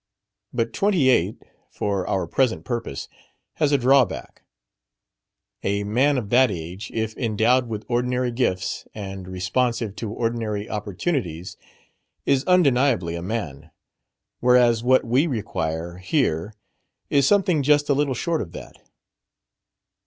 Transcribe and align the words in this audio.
But 0.51 0.73
twenty 0.73 1.09
eight, 1.09 1.43
for 1.69 2.07
our 2.07 2.25
present 2.25 2.65
purpose, 2.65 3.07
has 3.57 3.71
a 3.71 3.77
drawback: 3.77 4.41
a 5.61 5.83
man 5.83 6.17
of 6.17 6.31
that 6.31 6.49
age, 6.49 6.89
if 6.91 7.15
endowed 7.17 7.67
with 7.67 7.85
ordinary 7.87 8.31
gifts 8.31 8.87
and 8.95 9.27
responsive 9.27 9.95
to 9.97 10.11
ordinary 10.11 10.67
opportunities, 10.67 11.55
is 12.25 12.43
undeniably 12.45 13.13
a 13.13 13.21
man; 13.21 13.69
whereas 14.39 14.83
what 14.83 15.05
we 15.05 15.27
require 15.27 15.97
here 15.97 16.55
is 17.11 17.27
something 17.27 17.61
just 17.61 17.87
a 17.87 17.93
little 17.93 18.15
short 18.15 18.41
of 18.41 18.53
that. 18.53 18.77